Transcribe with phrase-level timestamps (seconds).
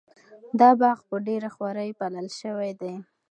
[0.59, 2.93] دا باغ په ډېره خواري پالل شوی دی.